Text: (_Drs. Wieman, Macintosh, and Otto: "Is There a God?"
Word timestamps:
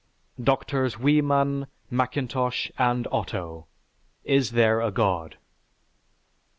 (_Drs. 0.41 0.97
Wieman, 0.97 1.67
Macintosh, 1.91 2.71
and 2.79 3.07
Otto: 3.11 3.67
"Is 4.23 4.49
There 4.53 4.81
a 4.81 4.89
God?" 4.89 5.37